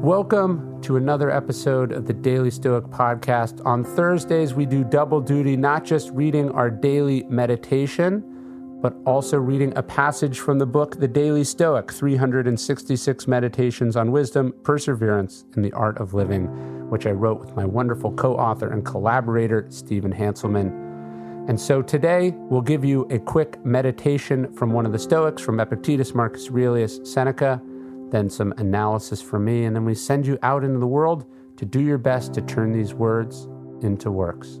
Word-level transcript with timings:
Welcome 0.00 0.80
to 0.80 0.96
another 0.96 1.30
episode 1.30 1.92
of 1.92 2.06
the 2.06 2.14
Daily 2.14 2.50
Stoic 2.50 2.84
Podcast. 2.84 3.62
On 3.66 3.84
Thursdays, 3.84 4.54
we 4.54 4.64
do 4.64 4.82
double 4.82 5.20
duty, 5.20 5.58
not 5.58 5.84
just 5.84 6.08
reading 6.12 6.50
our 6.52 6.70
daily 6.70 7.24
meditation, 7.24 8.24
but 8.80 8.96
also 9.04 9.36
reading 9.36 9.74
a 9.76 9.82
passage 9.82 10.40
from 10.40 10.58
the 10.58 10.64
book 10.64 10.98
The 10.98 11.06
Daily 11.06 11.44
Stoic 11.44 11.92
366 11.92 13.28
Meditations 13.28 13.94
on 13.94 14.10
Wisdom, 14.10 14.54
Perseverance, 14.62 15.44
and 15.52 15.62
the 15.62 15.72
Art 15.72 15.98
of 15.98 16.14
Living, 16.14 16.46
which 16.88 17.06
I 17.06 17.10
wrote 17.10 17.38
with 17.38 17.54
my 17.54 17.66
wonderful 17.66 18.10
co 18.10 18.34
author 18.36 18.72
and 18.72 18.82
collaborator, 18.86 19.66
Stephen 19.68 20.14
Hanselman. 20.14 20.70
And 21.46 21.60
so 21.60 21.82
today, 21.82 22.30
we'll 22.48 22.62
give 22.62 22.86
you 22.86 23.02
a 23.10 23.18
quick 23.18 23.62
meditation 23.66 24.50
from 24.54 24.72
one 24.72 24.86
of 24.86 24.92
the 24.92 24.98
Stoics, 24.98 25.42
from 25.42 25.60
Epictetus, 25.60 26.14
Marcus 26.14 26.48
Aurelius, 26.48 27.00
Seneca 27.04 27.60
then 28.10 28.30
some 28.30 28.52
analysis 28.56 29.20
from 29.20 29.44
me, 29.44 29.64
and 29.64 29.74
then 29.74 29.84
we 29.84 29.94
send 29.94 30.26
you 30.26 30.38
out 30.42 30.64
into 30.64 30.78
the 30.78 30.86
world 30.86 31.26
to 31.56 31.64
do 31.64 31.80
your 31.80 31.98
best 31.98 32.32
to 32.34 32.42
turn 32.42 32.72
these 32.72 32.94
words 32.94 33.48
into 33.82 34.10
works. 34.10 34.60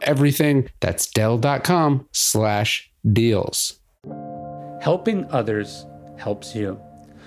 everything. 0.01 0.69
That's 0.79 1.07
Dell.com 1.07 2.07
slash 2.11 2.91
deals. 3.11 3.79
Helping 4.81 5.25
others 5.31 5.85
helps 6.17 6.55
you. 6.55 6.79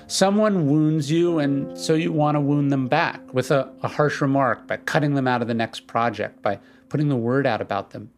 Someone 0.07 0.67
wounds 0.67 1.11
you, 1.11 1.39
and 1.39 1.79
so 1.79 1.95
you 1.95 2.13
want 2.13 2.35
to 2.35 2.41
wound 2.41 2.71
them 2.71 2.89
back 2.89 3.21
with 3.33 3.51
a, 3.51 3.73
a, 3.83 3.89
harsh 3.89 4.21
remark 4.21 4.67
by 4.67 4.77
cutting 4.77 5.15
them 5.15 5.27
out 5.27 5.41
of 5.41 5.49
the 5.49 5.55
next 5.55 5.87
project, 5.87 6.43
by 6.43 6.59
putting 6.91 7.09
the 7.09 7.17
word 7.17 7.47
out 7.47 7.63
about 7.63 7.91
them. 7.91 8.11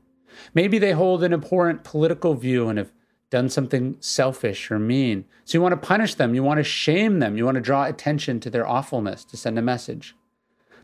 Maybe 0.53 0.79
they 0.79 0.93
hold 0.93 1.23
an 1.23 1.33
abhorrent 1.33 1.85
political 1.85 2.35
view 2.35 2.69
and 2.69 2.79
have 2.79 2.93
done 3.31 3.48
something 3.48 3.97
selfish 4.01 4.70
or 4.70 4.79
mean. 4.79 5.25
So 5.45 5.59
you 5.59 5.63
want 5.63 5.81
to 5.81 5.87
punish 5.87 6.15
them, 6.15 6.35
you 6.35 6.43
want 6.43 6.59
to 6.59 6.65
shame 6.65 7.20
them, 7.20 7.37
you 7.37 7.45
want 7.45 7.57
to 7.57 7.61
draw 7.61 7.85
attention 7.85 8.41
to 8.41 8.51
their 8.51 8.67
awfulness 8.67 9.25
to 9.25 9.37
send 9.37 9.59
a 9.59 9.63
message. 9.63 10.15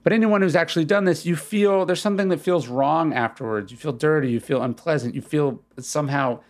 But 0.02 0.12
anyone 0.12 0.42
who's 0.42 0.56
actually 0.56 0.84
done 0.84 1.04
this, 1.04 1.24
you 1.24 1.36
feel 1.36 1.86
there's 1.86 2.00
something 2.00 2.28
that 2.28 2.40
feels 2.40 2.68
wrong 2.68 3.12
afterwards. 3.12 3.70
You 3.70 3.78
feel 3.78 3.92
dirty, 3.92 4.30
you 4.30 4.40
feel 4.40 4.62
unpleasant, 4.62 5.14
you 5.14 5.22
feel 5.22 5.62
somehow 5.78 6.40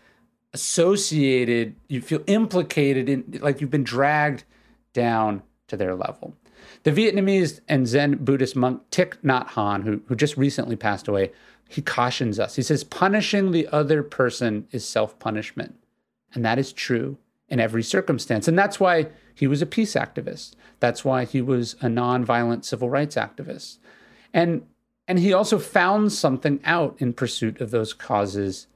associated, 0.54 1.76
you 1.88 2.00
feel 2.00 2.22
implicated 2.26 3.08
in 3.08 3.38
like 3.42 3.60
you've 3.60 3.70
been 3.70 3.84
dragged 3.84 4.44
down 4.92 5.42
to 5.68 5.76
their 5.76 5.94
level. 5.94 6.36
The 6.84 6.92
Vietnamese 6.92 7.60
and 7.68 7.86
Zen 7.86 8.24
Buddhist 8.24 8.56
monk 8.56 8.82
Thich 8.90 9.16
Nhat 9.22 9.48
Hanh, 9.50 9.84
who, 9.84 10.02
who 10.06 10.16
just 10.16 10.36
recently 10.36 10.76
passed 10.76 11.08
away, 11.08 11.32
he 11.68 11.80
cautions 11.80 12.38
us. 12.38 12.56
He 12.56 12.62
says, 12.62 12.84
punishing 12.84 13.50
the 13.50 13.68
other 13.68 14.02
person 14.02 14.66
is 14.72 14.86
self 14.86 15.18
punishment. 15.18 15.74
And 16.34 16.44
that 16.44 16.58
is 16.58 16.72
true 16.72 17.18
in 17.48 17.60
every 17.60 17.82
circumstance. 17.82 18.48
And 18.48 18.58
that's 18.58 18.80
why 18.80 19.08
he 19.34 19.46
was 19.46 19.62
a 19.62 19.66
peace 19.66 19.94
activist. 19.94 20.54
That's 20.80 21.04
why 21.04 21.24
he 21.24 21.40
was 21.40 21.74
a 21.74 21.86
nonviolent 21.86 22.64
civil 22.64 22.90
rights 22.90 23.16
activist. 23.16 23.78
And 24.32 24.66
and 25.08 25.18
he 25.18 25.32
also 25.32 25.58
found 25.58 26.12
something 26.12 26.60
out 26.64 26.94
in 26.98 27.12
pursuit 27.12 27.60
of 27.60 27.70
those 27.70 27.92
causes 27.92 28.68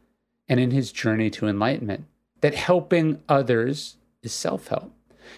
and 0.49 0.59
in 0.59 0.73
his 0.73 0.93
journey 0.93 1.31
to 1.31 1.47
enlightenment 1.47 2.05
that 2.41 2.55
helping 2.55 3.23
others 3.29 3.97
is 4.23 4.33
self-help. 4.33 4.93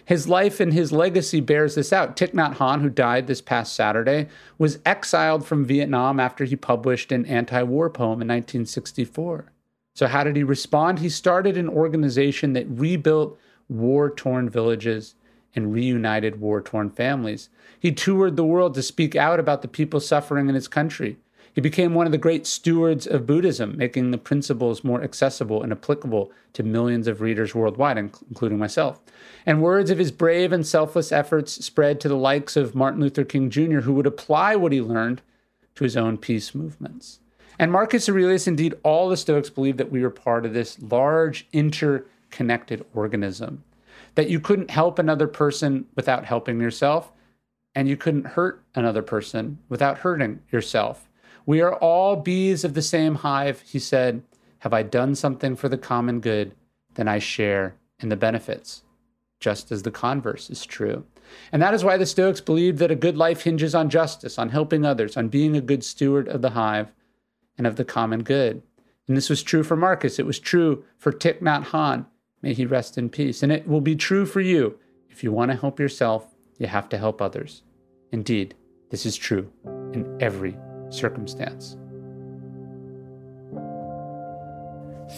His 0.04 0.28
life 0.28 0.60
and 0.60 0.72
his 0.72 0.93
legacy 0.93 1.41
bears 1.41 1.75
this 1.75 1.93
out. 1.93 2.16
Thich 2.16 2.32
Nhat 2.32 2.56
Hanh, 2.56 2.82
who 2.82 2.91
died 2.91 3.26
this 3.26 3.41
past 3.41 3.75
Saturday, 3.75 4.28
was 4.59 4.78
exiled 4.84 5.47
from 5.47 5.64
Vietnam 5.64 6.20
after 6.20 6.44
he 6.44 6.56
published 6.56 7.12
an 7.12 7.25
anti-war 7.26 7.91
poem 7.91 8.20
in 8.20 8.28
1964. 8.28 9.53
So 9.94 10.06
how 10.06 10.25
did 10.25 10.37
he 10.37 10.43
respond? 10.43 10.98
He 10.98 11.09
started 11.09 11.56
an 11.56 11.69
organization 11.69 12.53
that 12.53 12.66
rebuilt 12.69 13.38
war 13.69 14.11
torn 14.11 14.49
villages 14.49 15.15
and 15.55 15.73
reunited 15.73 16.41
war 16.41 16.61
torn 16.61 16.91
families. 16.91 17.49
He 17.79 17.93
toured 17.93 18.37
the 18.37 18.45
world 18.45 18.75
to 18.75 18.83
speak 18.83 19.17
out 19.17 19.41
about 19.41 19.62
the 19.62 19.69
people 19.69 20.01
suffering 20.01 20.49
in 20.49 20.55
his 20.55 20.69
country. 20.69 21.19
He 21.55 21.61
became 21.61 21.95
one 21.95 22.06
of 22.06 22.12
the 22.12 22.19
great 22.19 22.47
stewards 22.47 23.06
of 23.06 23.27
Buddhism, 23.27 23.77
making 23.77 24.11
the 24.11 24.19
principles 24.19 24.84
more 24.84 25.03
accessible 25.03 25.62
and 25.62 25.73
applicable 25.73 26.31
to 26.53 26.62
millions 26.62 27.09
of 27.09 27.21
readers 27.21 27.55
worldwide, 27.55 27.99
including 27.99 28.59
myself. 28.59 29.01
And 29.45 29.61
words 29.61 29.91
of 29.91 29.99
his 29.99 30.12
brave 30.12 30.53
and 30.53 30.65
selfless 30.65 31.11
efforts 31.11 31.65
spread 31.65 32.00
to 32.00 32.09
the 32.09 32.17
likes 32.17 32.56
of 32.56 32.77
Martin 32.77 33.00
Luther 33.00 33.25
King 33.25 33.50
Jr., 33.50 33.81
who 33.81 33.95
would 33.95 34.06
apply 34.06 34.55
what 34.55 34.71
he 34.71 34.81
learned 34.81 35.21
to 35.75 35.85
his 35.85 35.97
own 35.97 36.17
peace 36.17 36.55
movements. 36.55 37.19
And 37.59 37.73
Marcus 37.73 38.09
Aurelius, 38.09 38.47
indeed, 38.47 38.75
all 38.85 39.09
the 39.09 39.17
Stoics 39.17 39.50
believed 39.50 39.79
that 39.79 39.91
we 39.91 40.03
were 40.03 40.11
part 40.11 40.47
of 40.47 40.55
this 40.55 40.81
large 40.81 41.49
inter 41.53 42.05
connected 42.31 42.84
organism. 42.94 43.65
That 44.15 44.31
you 44.31 44.41
couldn't 44.41 44.71
help 44.71 44.99
another 44.99 45.27
person 45.27 45.87
without 45.94 46.25
helping 46.25 46.61
yourself, 46.61 47.12
and 47.75 47.89
you 47.89 47.97
couldn't 47.97 48.27
hurt 48.27 48.62
another 48.75 49.03
person 49.03 49.59
without 49.69 49.99
hurting 49.99 50.41
yourself. 50.50 51.09
We 51.47 51.61
are 51.61 51.75
all 51.75 52.17
bees 52.17 52.65
of 52.65 52.75
the 52.75 52.83
same 52.83 53.17
hive, 53.17 53.62
he 53.62 53.78
said. 53.78 54.22
Have 54.61 54.72
I 54.72 54.83
done 54.83 55.15
something 55.15 55.56
for 55.56 55.69
the 55.69 55.78
common 55.78 56.21
good, 56.21 56.55
then 56.94 57.09
I 57.09 57.21
share 57.21 57.77
in 58.00 58.09
the 58.09 58.17
benefits, 58.17 58.83
just 59.41 59.71
as 59.71 59.83
the 59.83 59.91
converse 59.91 60.50
is 60.50 60.67
true. 60.67 61.05
And 61.53 61.62
that 61.62 61.75
is 61.75 61.84
why 61.84 61.97
the 61.97 62.06
Stoics 62.06 62.41
believed 62.41 62.78
that 62.78 62.91
a 62.91 62.97
good 62.97 63.17
life 63.17 63.43
hinges 63.43 63.75
on 63.75 63.91
justice, 63.91 64.38
on 64.38 64.49
helping 64.49 64.84
others, 64.84 65.17
on 65.17 65.28
being 65.28 65.56
a 65.56 65.61
good 65.61 65.84
steward 65.84 66.28
of 66.28 66.43
the 66.43 66.50
hive 66.50 66.91
and 67.56 67.67
of 67.67 67.77
the 67.77 67.84
common 67.84 68.22
good. 68.22 68.62
And 69.06 69.17
this 69.17 69.31
was 69.31 69.43
true 69.43 69.62
for 69.62 69.77
Marcus. 69.77 70.19
It 70.19 70.27
was 70.27 70.38
true 70.38 70.84
for 70.97 71.12
Thich 71.12 71.41
Nhat 71.41 71.67
Hanh. 71.67 72.06
May 72.43 72.54
he 72.54 72.66
rest 72.66 72.99
in 72.99 73.10
peace. 73.10 73.43
And 73.43 73.53
it 73.53 73.66
will 73.66 73.81
be 73.81 73.97
true 73.97 74.26
for 74.26 74.41
you. 74.41 74.78
If 75.10 75.25
you 75.25 75.32
want 75.32 75.50
to 75.50 75.56
help 75.56 75.81
yourself, 75.81 76.26
you 76.59 76.66
have 76.66 76.88
to 76.91 76.99
help 76.99 77.21
others. 77.21 77.62
Indeed, 78.12 78.54
this 78.91 79.04
is 79.04 79.16
true 79.16 79.50
in 79.93 80.16
every 80.21 80.56
circumstance. 80.91 81.76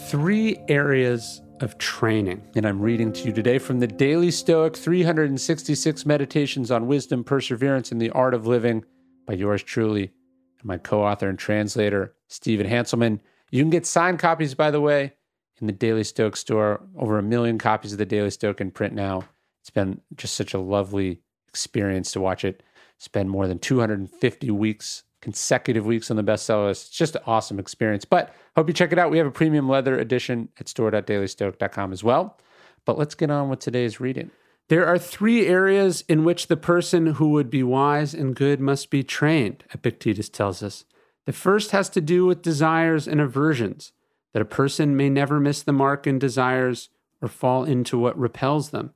Three 0.09 0.59
areas 0.69 1.43
of 1.61 1.77
training 1.79 2.49
that 2.53 2.65
I'm 2.65 2.81
reading 2.81 3.13
to 3.13 3.25
you 3.27 3.33
today 3.33 3.59
from 3.59 3.81
the 3.81 3.87
Daily 3.87 4.31
Stoic 4.31 4.77
366 4.77 6.07
Meditations 6.07 6.71
on 6.71 6.87
Wisdom, 6.87 7.23
Perseverance, 7.23 7.93
and 7.93 8.01
the 8.01 8.11
Art 8.11 8.35
of 8.35 8.47
Living 8.47 8.85
by 9.27 9.35
yours 9.35 9.63
truly 9.63 10.13
and 10.61 10.65
my 10.65 10.79
co 10.79 11.05
author 11.05 11.29
and 11.29 11.39
translator, 11.39 12.15
Stephen 12.29 12.67
Hanselman. 12.67 13.21
You 13.51 13.63
can 13.63 13.71
get 13.71 13.87
signed 13.87 14.19
copies, 14.19 14.55
by 14.55 14.71
the 14.71 14.81
way, 14.81 15.15
in 15.61 15.67
the 15.67 15.73
Daily 15.73 16.05
Stoic 16.05 16.37
store. 16.37 16.81
Over 16.97 17.19
a 17.19 17.23
million 17.23 17.59
copies 17.59 17.93
of 17.93 17.99
the 17.99 18.07
Daily 18.07 18.31
Stoic 18.31 18.61
in 18.61 18.71
print 18.71 18.95
now. 18.95 19.25
It's 19.63 19.71
been 19.71 20.01
just 20.17 20.35
such 20.35 20.55
a 20.55 20.59
lovely 20.59 21.21
experience 21.49 22.13
to 22.13 22.21
watch 22.21 22.45
it 22.45 22.63
spend 23.01 23.31
more 23.31 23.49
than 23.49 23.59
250 23.59 24.51
weeks, 24.51 25.05
consecutive 25.23 25.87
weeks 25.87 26.11
on 26.11 26.19
the 26.19 26.23
bestseller 26.23 26.69
list. 26.69 26.89
It's 26.89 26.97
just 26.97 27.17
an 27.17 27.23
awesome 27.27 27.59
experience. 27.59 28.05
But 28.05 28.35
hope 28.57 28.69
you 28.69 28.75
check 28.75 28.93
it 28.93 28.99
out. 28.99 29.11
We 29.11 29.17
have 29.17 29.27
a 29.27 29.33
premium 29.33 29.69
leather 29.69 29.99
edition 29.99 30.51
at 30.61 30.69
store.dailystoic.com 30.69 31.93
as 31.93 32.05
well. 32.05 32.39
But 32.85 32.99
let's 32.99 33.15
get 33.15 33.31
on 33.31 33.49
with 33.49 33.61
today's 33.61 34.01
reading. 34.01 34.31
There 34.69 34.87
are 34.87 34.99
three 34.99 35.47
areas 35.47 36.05
in 36.09 36.25
which 36.25 36.47
the 36.47 36.57
person 36.57 37.07
who 37.15 37.31
would 37.31 37.51
be 37.51 37.63
wise 37.63 38.15
and 38.15 38.37
good 38.37 38.61
must 38.61 38.91
be 38.91 39.03
trained, 39.03 39.65
Epictetus 39.75 40.29
tells 40.29 40.63
us. 40.63 40.85
The 41.27 41.33
first 41.33 41.71
has 41.71 41.89
to 41.91 42.01
do 42.01 42.27
with 42.27 42.43
desires 42.43 43.09
and 43.09 43.21
aversions 43.21 43.93
that 44.33 44.43
a 44.43 44.47
person 44.47 44.97
may 44.97 45.09
never 45.09 45.41
miss 45.41 45.63
the 45.63 45.73
mark 45.73 46.07
in 46.07 46.19
desires 46.19 46.89
or 47.21 47.29
fall 47.29 47.65
into 47.65 47.99
what 47.99 48.19
repels 48.19 48.71
them. 48.71 48.93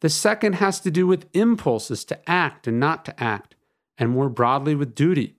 The 0.00 0.08
second 0.08 0.54
has 0.56 0.80
to 0.80 0.90
do 0.90 1.06
with 1.06 1.28
impulses 1.32 2.04
to 2.06 2.30
act 2.30 2.66
and 2.66 2.80
not 2.80 3.04
to 3.04 3.22
act, 3.22 3.54
and 3.96 4.10
more 4.10 4.28
broadly 4.28 4.74
with 4.74 4.94
duty, 4.94 5.36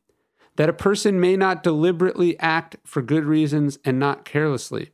that 0.55 0.69
a 0.69 0.73
person 0.73 1.19
may 1.19 1.35
not 1.35 1.63
deliberately 1.63 2.39
act 2.39 2.77
for 2.85 3.01
good 3.01 3.25
reasons 3.25 3.77
and 3.83 3.99
not 3.99 4.23
carelessly. 4.23 4.91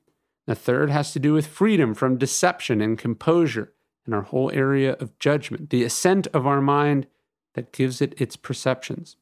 The 0.48 0.56
third 0.56 0.90
has 0.90 1.14
to 1.14 1.20
do 1.20 1.34
with 1.34 1.46
freedom 1.46 1.94
from 1.94 2.18
deception 2.18 2.82
and 2.82 2.98
composure 2.98 3.74
in 4.08 4.14
our 4.14 4.24
whole 4.24 4.50
area 4.52 4.94
of 4.94 5.18
judgment, 5.20 5.70
the 5.70 5.84
assent 5.84 6.26
of 6.34 6.48
our 6.48 6.62
mind 6.62 7.06
that 7.54 7.72
gives 7.72 8.02
it 8.02 8.20
its 8.20 8.36
perceptions. 8.36 9.18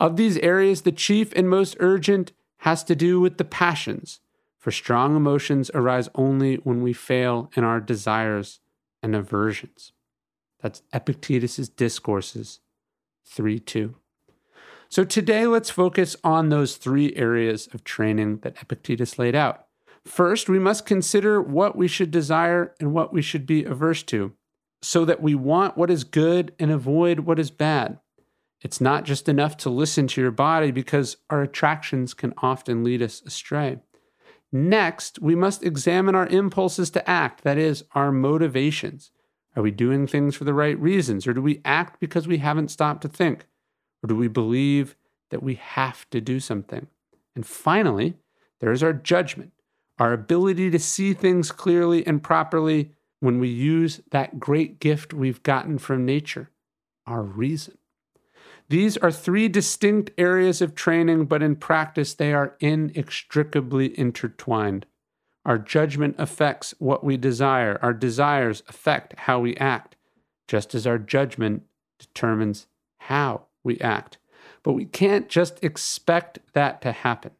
Of 0.00 0.16
these 0.16 0.38
areas, 0.38 0.82
the 0.82 0.92
chief 0.92 1.32
and 1.36 1.48
most 1.48 1.76
urgent 1.80 2.32
has 2.58 2.82
to 2.84 2.96
do 2.96 3.20
with 3.20 3.36
the 3.36 3.44
passions, 3.44 4.20
for 4.64 4.70
strong 4.70 5.14
emotions 5.14 5.70
arise 5.74 6.08
only 6.14 6.54
when 6.56 6.80
we 6.80 6.94
fail 6.94 7.50
in 7.54 7.64
our 7.64 7.80
desires 7.80 8.60
and 9.02 9.14
aversions. 9.14 9.92
That's 10.58 10.80
Epictetus's 10.90 11.68
Discourses 11.68 12.60
3 13.26 13.60
2. 13.60 13.94
So 14.88 15.04
today, 15.04 15.46
let's 15.46 15.68
focus 15.68 16.16
on 16.24 16.48
those 16.48 16.78
three 16.78 17.14
areas 17.14 17.68
of 17.74 17.84
training 17.84 18.38
that 18.38 18.56
Epictetus 18.62 19.18
laid 19.18 19.34
out. 19.34 19.66
First, 20.06 20.48
we 20.48 20.58
must 20.58 20.86
consider 20.86 21.42
what 21.42 21.76
we 21.76 21.86
should 21.86 22.10
desire 22.10 22.74
and 22.80 22.94
what 22.94 23.12
we 23.12 23.20
should 23.20 23.44
be 23.44 23.64
averse 23.64 24.02
to, 24.04 24.32
so 24.80 25.04
that 25.04 25.20
we 25.20 25.34
want 25.34 25.76
what 25.76 25.90
is 25.90 26.04
good 26.04 26.54
and 26.58 26.70
avoid 26.70 27.20
what 27.20 27.38
is 27.38 27.50
bad. 27.50 27.98
It's 28.62 28.80
not 28.80 29.04
just 29.04 29.28
enough 29.28 29.58
to 29.58 29.68
listen 29.68 30.06
to 30.06 30.22
your 30.22 30.30
body 30.30 30.70
because 30.70 31.18
our 31.28 31.42
attractions 31.42 32.14
can 32.14 32.32
often 32.38 32.82
lead 32.82 33.02
us 33.02 33.20
astray. 33.26 33.80
Next, 34.56 35.20
we 35.20 35.34
must 35.34 35.64
examine 35.64 36.14
our 36.14 36.28
impulses 36.28 36.88
to 36.90 37.10
act, 37.10 37.42
that 37.42 37.58
is, 37.58 37.82
our 37.90 38.12
motivations. 38.12 39.10
Are 39.56 39.64
we 39.64 39.72
doing 39.72 40.06
things 40.06 40.36
for 40.36 40.44
the 40.44 40.54
right 40.54 40.78
reasons, 40.78 41.26
or 41.26 41.32
do 41.32 41.42
we 41.42 41.60
act 41.64 41.98
because 41.98 42.28
we 42.28 42.38
haven't 42.38 42.70
stopped 42.70 43.02
to 43.02 43.08
think? 43.08 43.46
Or 44.00 44.06
do 44.06 44.14
we 44.14 44.28
believe 44.28 44.94
that 45.30 45.42
we 45.42 45.56
have 45.56 46.08
to 46.10 46.20
do 46.20 46.38
something? 46.38 46.86
And 47.34 47.44
finally, 47.44 48.14
there 48.60 48.70
is 48.70 48.84
our 48.84 48.92
judgment, 48.92 49.50
our 49.98 50.12
ability 50.12 50.70
to 50.70 50.78
see 50.78 51.14
things 51.14 51.50
clearly 51.50 52.06
and 52.06 52.22
properly 52.22 52.92
when 53.18 53.40
we 53.40 53.48
use 53.48 54.02
that 54.12 54.38
great 54.38 54.78
gift 54.78 55.12
we've 55.12 55.42
gotten 55.42 55.78
from 55.78 56.06
nature, 56.06 56.50
our 57.08 57.22
reason. 57.22 57.76
These 58.68 58.96
are 58.96 59.12
three 59.12 59.48
distinct 59.48 60.10
areas 60.16 60.62
of 60.62 60.74
training, 60.74 61.26
but 61.26 61.42
in 61.42 61.56
practice, 61.56 62.14
they 62.14 62.32
are 62.32 62.56
inextricably 62.60 63.98
intertwined. 63.98 64.86
Our 65.44 65.58
judgment 65.58 66.16
affects 66.18 66.74
what 66.78 67.04
we 67.04 67.18
desire, 67.18 67.78
our 67.82 67.92
desires 67.92 68.62
affect 68.66 69.18
how 69.20 69.40
we 69.40 69.54
act, 69.56 69.96
just 70.48 70.74
as 70.74 70.86
our 70.86 70.98
judgment 70.98 71.64
determines 71.98 72.66
how 72.96 73.42
we 73.62 73.78
act. 73.80 74.16
But 74.62 74.72
we 74.72 74.86
can't 74.86 75.28
just 75.28 75.62
expect 75.62 76.38
that 76.54 76.80
to 76.82 76.92
happen. 76.92 77.32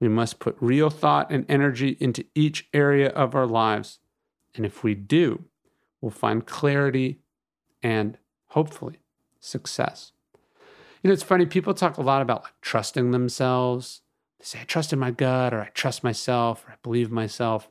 We 0.00 0.08
must 0.08 0.38
put 0.38 0.56
real 0.60 0.90
thought 0.90 1.30
and 1.30 1.44
energy 1.48 1.96
into 1.98 2.24
each 2.36 2.68
area 2.72 3.08
of 3.08 3.34
our 3.34 3.46
lives. 3.46 3.98
And 4.54 4.64
if 4.64 4.84
we 4.84 4.94
do, 4.94 5.44
we'll 6.00 6.12
find 6.12 6.46
clarity 6.46 7.18
and 7.82 8.16
hopefully 8.48 9.00
success. 9.40 10.12
You 11.02 11.08
know, 11.08 11.14
it's 11.14 11.22
funny, 11.22 11.46
people 11.46 11.74
talk 11.74 11.96
a 11.96 12.02
lot 12.02 12.22
about 12.22 12.42
like 12.42 12.60
trusting 12.60 13.10
themselves. 13.10 14.02
They 14.38 14.44
say, 14.44 14.60
I 14.60 14.64
trust 14.64 14.92
in 14.92 14.98
my 14.98 15.10
gut, 15.10 15.54
or 15.54 15.60
I 15.60 15.68
trust 15.68 16.04
myself, 16.04 16.64
or 16.66 16.72
I 16.72 16.76
believe 16.82 17.10
myself. 17.10 17.70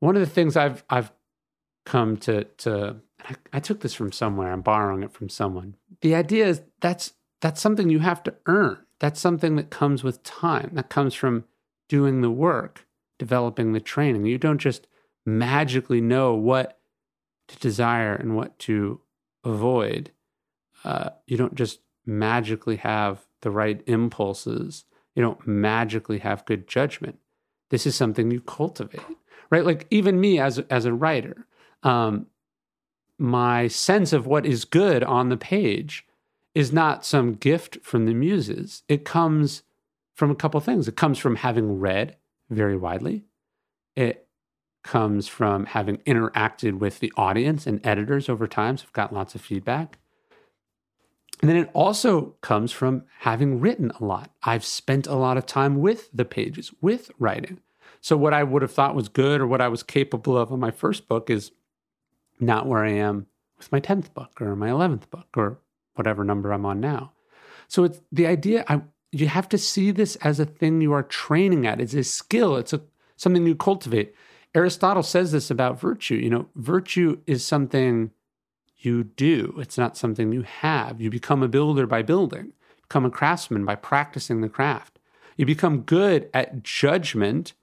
One 0.00 0.16
of 0.16 0.20
the 0.20 0.26
things 0.26 0.56
I've 0.56 0.84
I've 0.90 1.12
come 1.84 2.16
to 2.18 2.44
to 2.44 2.96
I, 3.24 3.34
I 3.54 3.60
took 3.60 3.80
this 3.80 3.94
from 3.94 4.12
somewhere, 4.12 4.52
I'm 4.52 4.62
borrowing 4.62 5.02
it 5.02 5.12
from 5.12 5.28
someone. 5.28 5.76
The 6.02 6.14
idea 6.14 6.46
is 6.46 6.62
that's 6.80 7.14
that's 7.40 7.60
something 7.60 7.90
you 7.90 8.00
have 8.00 8.22
to 8.24 8.34
earn. 8.46 8.78
That's 8.98 9.20
something 9.20 9.56
that 9.56 9.70
comes 9.70 10.02
with 10.02 10.22
time. 10.22 10.70
That 10.72 10.88
comes 10.88 11.14
from 11.14 11.44
doing 11.88 12.20
the 12.20 12.30
work, 12.30 12.86
developing 13.18 13.72
the 13.72 13.80
training. 13.80 14.26
You 14.26 14.38
don't 14.38 14.58
just 14.58 14.86
magically 15.24 16.00
know 16.00 16.34
what 16.34 16.78
to 17.48 17.56
desire 17.58 18.14
and 18.14 18.36
what 18.36 18.58
to 18.60 19.00
avoid. 19.44 20.12
Uh, 20.84 21.10
you 21.26 21.36
don't 21.36 21.54
just 21.54 21.80
magically 22.06 22.76
have 22.76 23.26
the 23.42 23.50
right 23.50 23.82
impulses. 23.86 24.84
You 25.14 25.22
don't 25.22 25.46
magically 25.46 26.18
have 26.18 26.44
good 26.46 26.68
judgment. 26.68 27.18
This 27.70 27.86
is 27.86 27.94
something 27.94 28.30
you 28.30 28.40
cultivate, 28.40 29.00
right? 29.50 29.64
Like 29.64 29.86
even 29.90 30.20
me 30.20 30.38
as 30.38 30.58
as 30.70 30.84
a 30.84 30.94
writer, 30.94 31.46
um, 31.82 32.26
my 33.18 33.66
sense 33.68 34.12
of 34.12 34.26
what 34.26 34.46
is 34.46 34.64
good 34.64 35.02
on 35.02 35.28
the 35.28 35.36
page 35.36 36.06
is 36.54 36.72
not 36.72 37.04
some 37.04 37.34
gift 37.34 37.78
from 37.82 38.06
the 38.06 38.14
muses. 38.14 38.82
It 38.88 39.04
comes 39.04 39.62
from 40.14 40.30
a 40.30 40.34
couple 40.34 40.60
things. 40.60 40.88
It 40.88 40.96
comes 40.96 41.18
from 41.18 41.36
having 41.36 41.78
read 41.78 42.16
very 42.48 42.76
widely. 42.76 43.24
It 43.94 44.26
comes 44.82 45.28
from 45.28 45.66
having 45.66 45.98
interacted 45.98 46.78
with 46.78 47.00
the 47.00 47.12
audience 47.16 47.66
and 47.66 47.84
editors 47.84 48.28
over 48.28 48.46
time. 48.46 48.76
So 48.76 48.84
I've 48.86 48.92
got 48.92 49.12
lots 49.12 49.34
of 49.34 49.40
feedback. 49.40 49.98
And 51.40 51.50
then 51.50 51.56
it 51.56 51.70
also 51.74 52.34
comes 52.40 52.72
from 52.72 53.04
having 53.20 53.60
written 53.60 53.90
a 54.00 54.04
lot. 54.04 54.30
I've 54.42 54.64
spent 54.64 55.06
a 55.06 55.14
lot 55.14 55.36
of 55.36 55.44
time 55.44 55.76
with 55.76 56.10
the 56.12 56.24
pages, 56.24 56.72
with 56.80 57.10
writing. 57.18 57.60
So, 58.00 58.16
what 58.16 58.32
I 58.32 58.42
would 58.42 58.62
have 58.62 58.72
thought 58.72 58.94
was 58.94 59.08
good 59.08 59.40
or 59.40 59.46
what 59.46 59.60
I 59.60 59.68
was 59.68 59.82
capable 59.82 60.38
of 60.38 60.50
in 60.50 60.60
my 60.60 60.70
first 60.70 61.08
book 61.08 61.28
is 61.28 61.52
not 62.40 62.66
where 62.66 62.84
I 62.84 62.92
am 62.92 63.26
with 63.58 63.72
my 63.72 63.80
10th 63.80 64.14
book 64.14 64.40
or 64.40 64.54
my 64.56 64.68
11th 64.68 65.10
book 65.10 65.26
or 65.36 65.58
whatever 65.94 66.24
number 66.24 66.52
I'm 66.52 66.66
on 66.66 66.80
now. 66.80 67.12
So, 67.68 67.84
it's 67.84 68.00
the 68.10 68.26
idea 68.26 68.64
I, 68.68 68.82
you 69.12 69.28
have 69.28 69.48
to 69.50 69.58
see 69.58 69.90
this 69.90 70.16
as 70.16 70.40
a 70.40 70.46
thing 70.46 70.80
you 70.80 70.92
are 70.92 71.02
training 71.02 71.66
at. 71.66 71.80
It's 71.80 71.94
a 71.94 72.04
skill, 72.04 72.56
it's 72.56 72.72
a, 72.72 72.80
something 73.16 73.46
you 73.46 73.56
cultivate. 73.56 74.14
Aristotle 74.54 75.02
says 75.02 75.32
this 75.32 75.50
about 75.50 75.78
virtue. 75.78 76.14
You 76.14 76.30
know, 76.30 76.48
virtue 76.54 77.20
is 77.26 77.44
something 77.44 78.10
you 78.78 79.04
do. 79.04 79.54
It's 79.58 79.78
not 79.78 79.96
something 79.96 80.32
you 80.32 80.42
have. 80.42 81.00
You 81.00 81.10
become 81.10 81.42
a 81.42 81.48
builder 81.48 81.86
by 81.86 82.02
building, 82.02 82.52
become 82.82 83.04
a 83.04 83.10
craftsman 83.10 83.64
by 83.64 83.76
practicing 83.76 84.40
the 84.40 84.48
craft. 84.48 84.98
You 85.36 85.46
become 85.46 85.82
good 85.82 86.30
at 86.32 86.62
judgment, 86.62 87.54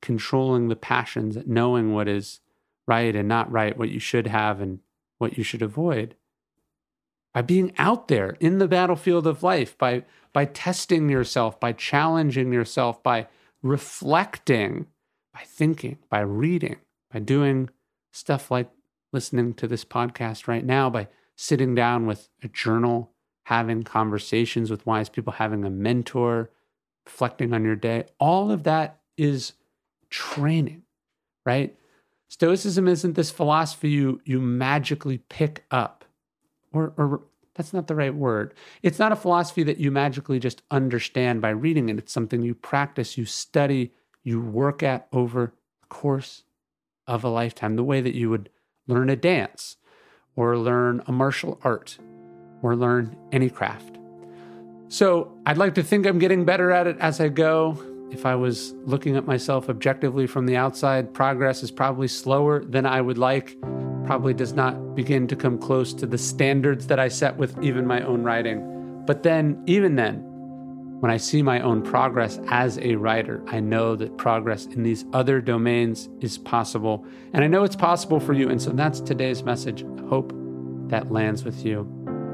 controlling 0.00 0.68
the 0.68 0.76
passions, 0.76 1.38
knowing 1.46 1.92
what 1.92 2.08
is 2.08 2.40
right 2.86 3.14
and 3.14 3.28
not 3.28 3.50
right, 3.50 3.76
what 3.76 3.90
you 3.90 4.00
should 4.00 4.26
have 4.26 4.60
and 4.60 4.80
what 5.18 5.36
you 5.38 5.44
should 5.44 5.62
avoid. 5.62 6.16
By 7.32 7.42
being 7.42 7.72
out 7.78 8.08
there 8.08 8.36
in 8.40 8.58
the 8.58 8.66
battlefield 8.66 9.26
of 9.26 9.42
life, 9.42 9.78
by, 9.78 10.04
by 10.32 10.46
testing 10.46 11.08
yourself, 11.08 11.60
by 11.60 11.72
challenging 11.72 12.52
yourself, 12.52 13.02
by 13.02 13.28
reflecting, 13.62 14.86
by 15.32 15.42
thinking, 15.44 15.98
by 16.08 16.20
reading, 16.20 16.76
by 17.12 17.20
doing 17.20 17.70
stuff 18.12 18.50
like 18.50 18.70
listening 19.12 19.54
to 19.54 19.66
this 19.66 19.84
podcast 19.84 20.46
right 20.46 20.64
now 20.64 20.90
by 20.90 21.08
sitting 21.36 21.74
down 21.74 22.06
with 22.06 22.28
a 22.42 22.48
journal, 22.48 23.12
having 23.44 23.82
conversations 23.82 24.70
with 24.70 24.86
wise 24.86 25.08
people, 25.08 25.32
having 25.32 25.64
a 25.64 25.70
mentor, 25.70 26.50
reflecting 27.06 27.52
on 27.52 27.64
your 27.64 27.76
day. 27.76 28.04
All 28.18 28.50
of 28.50 28.64
that 28.64 29.00
is 29.16 29.54
training, 30.10 30.82
right? 31.44 31.76
Stoicism 32.28 32.86
isn't 32.86 33.14
this 33.14 33.30
philosophy 33.30 33.90
you, 33.90 34.20
you 34.24 34.40
magically 34.40 35.18
pick 35.18 35.64
up, 35.70 36.04
or, 36.72 36.92
or 36.96 37.22
that's 37.54 37.72
not 37.72 37.88
the 37.88 37.96
right 37.96 38.14
word. 38.14 38.54
It's 38.82 38.98
not 38.98 39.12
a 39.12 39.16
philosophy 39.16 39.64
that 39.64 39.78
you 39.78 39.90
magically 39.90 40.38
just 40.38 40.62
understand 40.70 41.40
by 41.42 41.50
reading 41.50 41.88
it. 41.88 41.98
It's 41.98 42.12
something 42.12 42.42
you 42.42 42.54
practice, 42.54 43.18
you 43.18 43.24
study, 43.24 43.92
you 44.22 44.40
work 44.40 44.82
at 44.82 45.08
over 45.12 45.52
the 45.80 45.86
course 45.88 46.44
of 47.06 47.24
a 47.24 47.28
lifetime, 47.28 47.74
the 47.74 47.82
way 47.82 48.00
that 48.00 48.14
you 48.14 48.30
would 48.30 48.50
learn 48.90 49.08
a 49.08 49.16
dance, 49.16 49.76
or 50.36 50.58
learn 50.58 51.02
a 51.06 51.12
martial 51.12 51.58
art, 51.62 51.98
or 52.62 52.76
learn 52.76 53.16
any 53.32 53.48
craft. 53.48 53.98
So 54.88 55.32
I'd 55.46 55.56
like 55.56 55.74
to 55.76 55.82
think 55.82 56.06
I'm 56.06 56.18
getting 56.18 56.44
better 56.44 56.70
at 56.72 56.86
it 56.86 56.98
as 56.98 57.20
I 57.20 57.28
go. 57.28 57.80
If 58.10 58.26
I 58.26 58.34
was 58.34 58.74
looking 58.84 59.16
at 59.16 59.24
myself 59.24 59.68
objectively 59.70 60.26
from 60.26 60.46
the 60.46 60.56
outside, 60.56 61.14
progress 61.14 61.62
is 61.62 61.70
probably 61.70 62.08
slower 62.08 62.64
than 62.64 62.84
I 62.84 63.00
would 63.00 63.16
like, 63.16 63.56
probably 64.04 64.34
does 64.34 64.52
not 64.52 64.96
begin 64.96 65.28
to 65.28 65.36
come 65.36 65.58
close 65.58 65.94
to 65.94 66.06
the 66.06 66.18
standards 66.18 66.88
that 66.88 66.98
I 66.98 67.06
set 67.06 67.36
with 67.36 67.62
even 67.62 67.86
my 67.86 68.02
own 68.02 68.24
writing. 68.24 69.04
But 69.06 69.22
then, 69.22 69.62
even 69.66 69.94
then, 69.94 70.26
when 71.00 71.10
I 71.10 71.16
see 71.16 71.42
my 71.42 71.60
own 71.60 71.82
progress 71.82 72.38
as 72.48 72.78
a 72.78 72.94
writer, 72.94 73.42
I 73.46 73.58
know 73.58 73.96
that 73.96 74.18
progress 74.18 74.66
in 74.66 74.82
these 74.82 75.06
other 75.14 75.40
domains 75.40 76.10
is 76.20 76.36
possible. 76.36 77.06
And 77.32 77.42
I 77.42 77.46
know 77.46 77.64
it's 77.64 77.76
possible 77.76 78.20
for 78.20 78.34
you. 78.34 78.50
And 78.50 78.60
so 78.60 78.70
that's 78.70 79.00
today's 79.00 79.42
message. 79.42 79.82
I 79.82 80.08
hope 80.08 80.32
that 80.88 81.10
lands 81.10 81.42
with 81.42 81.64
you. 81.64 81.80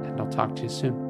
And 0.04 0.20
I'll 0.20 0.28
talk 0.28 0.56
to 0.56 0.62
you 0.64 0.68
soon. 0.68 1.05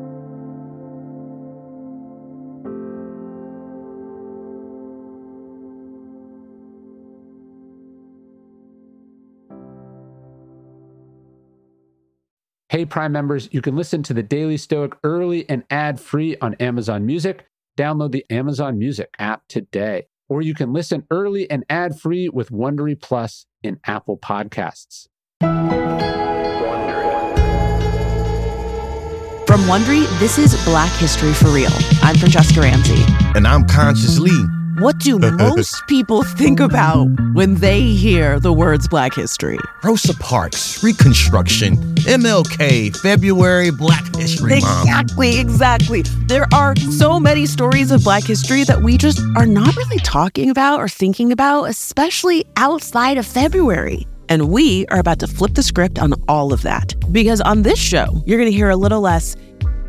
Hey, 12.76 12.84
Prime 12.84 13.10
members, 13.10 13.48
you 13.52 13.62
can 13.62 13.74
listen 13.74 14.02
to 14.02 14.12
the 14.12 14.22
Daily 14.22 14.58
Stoic 14.58 14.98
early 15.02 15.48
and 15.48 15.64
ad 15.70 15.98
free 15.98 16.36
on 16.42 16.52
Amazon 16.56 17.06
Music. 17.06 17.46
Download 17.78 18.12
the 18.12 18.26
Amazon 18.28 18.78
Music 18.78 19.08
app 19.18 19.48
today. 19.48 20.08
Or 20.28 20.42
you 20.42 20.52
can 20.52 20.74
listen 20.74 21.06
early 21.10 21.50
and 21.50 21.64
ad 21.70 21.98
free 21.98 22.28
with 22.28 22.50
Wondery 22.50 23.00
Plus 23.00 23.46
in 23.62 23.80
Apple 23.86 24.18
Podcasts. 24.18 25.08
From 29.46 29.62
Wondery, 29.62 30.06
this 30.18 30.36
is 30.36 30.62
Black 30.66 30.92
History 30.98 31.32
for 31.32 31.48
Real. 31.48 31.72
I'm 32.02 32.16
Francesca 32.18 32.60
Ramsey. 32.60 33.02
And 33.34 33.46
I'm 33.46 33.64
Conscious 33.64 34.18
Lee. 34.18 34.65
What 34.78 34.98
do 34.98 35.18
most 35.38 35.86
people 35.86 36.22
think 36.22 36.60
about 36.60 37.06
when 37.32 37.54
they 37.54 37.80
hear 37.80 38.38
the 38.38 38.52
words 38.52 38.86
Black 38.86 39.14
History? 39.14 39.56
Rosa 39.82 40.12
Parks, 40.14 40.84
Reconstruction, 40.84 41.76
MLK, 42.04 42.94
February, 42.98 43.70
Black 43.70 44.14
History 44.14 44.60
Month. 44.60 44.82
Exactly, 44.82 45.40
exactly. 45.40 46.02
There 46.26 46.46
are 46.52 46.76
so 46.76 47.18
many 47.18 47.46
stories 47.46 47.90
of 47.90 48.04
Black 48.04 48.24
history 48.24 48.64
that 48.64 48.82
we 48.82 48.98
just 48.98 49.18
are 49.34 49.46
not 49.46 49.74
really 49.76 49.98
talking 50.00 50.50
about 50.50 50.78
or 50.78 50.88
thinking 50.88 51.32
about, 51.32 51.64
especially 51.64 52.44
outside 52.56 53.16
of 53.16 53.24
February. 53.24 54.06
And 54.28 54.50
we 54.50 54.86
are 54.88 54.98
about 54.98 55.20
to 55.20 55.26
flip 55.26 55.54
the 55.54 55.62
script 55.62 55.98
on 55.98 56.12
all 56.28 56.52
of 56.52 56.60
that. 56.62 56.94
Because 57.12 57.40
on 57.40 57.62
this 57.62 57.78
show, 57.78 58.22
you're 58.26 58.38
going 58.38 58.50
to 58.50 58.56
hear 58.56 58.70
a 58.70 58.76
little 58.76 59.00
less 59.00 59.36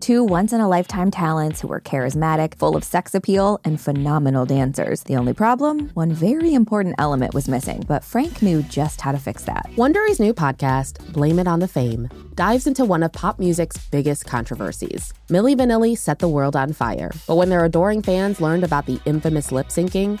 two 0.00 0.24
once 0.24 0.52
in 0.52 0.60
a 0.60 0.68
lifetime 0.68 1.10
talents 1.10 1.60
who 1.60 1.68
were 1.68 1.80
charismatic, 1.80 2.54
full 2.56 2.76
of 2.76 2.84
sex 2.84 3.14
appeal, 3.14 3.60
and 3.64 3.80
phenomenal 3.80 4.46
dancers. 4.46 5.02
The 5.02 5.16
only 5.16 5.32
problem? 5.32 5.90
One 5.94 6.12
very 6.12 6.54
important 6.54 6.94
element 6.98 7.34
was 7.34 7.48
missing, 7.48 7.84
but 7.88 8.04
Frank 8.04 8.42
knew 8.42 8.62
just 8.62 9.00
how 9.00 9.12
to 9.12 9.18
fix 9.18 9.44
that. 9.44 9.68
Wondery's 9.76 10.20
new 10.20 10.32
podcast, 10.32 11.12
Blame 11.12 11.38
It 11.38 11.48
on 11.48 11.60
the 11.60 11.68
Fame, 11.68 12.08
dives 12.34 12.66
into 12.66 12.84
one 12.84 13.02
of 13.02 13.12
pop 13.12 13.38
music's 13.38 13.78
biggest 13.88 14.26
controversies. 14.26 15.12
Milli 15.28 15.56
Vanilli 15.56 15.96
set 15.96 16.18
the 16.18 16.28
world 16.28 16.56
on 16.56 16.72
fire, 16.72 17.10
but 17.26 17.36
when 17.36 17.48
their 17.48 17.64
adoring 17.64 18.02
fans 18.02 18.40
learned 18.40 18.64
about 18.64 18.86
the 18.86 19.00
infamous 19.06 19.50
lip 19.50 19.68
syncing, 19.68 20.20